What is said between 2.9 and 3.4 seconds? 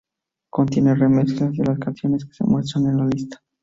la lista.